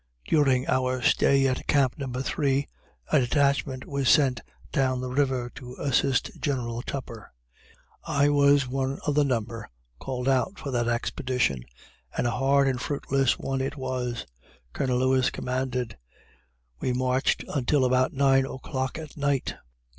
[0.25, 2.07] During our stay at camp No.
[2.11, 2.67] 3,
[3.11, 7.31] a detachment was sent down the river to assist General Tupper.
[8.03, 9.69] I was one of the number
[9.99, 11.65] called out for that expedition;
[12.17, 14.25] and a hard and fruitless one it was.
[14.73, 15.99] Colonel Lewis commanded.
[16.79, 19.53] We marched until about nine o'clock at night.